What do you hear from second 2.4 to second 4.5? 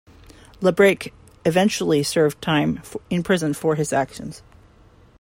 time in prison for his actions.